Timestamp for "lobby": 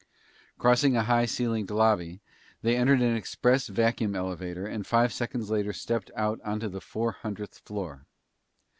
1.69-2.23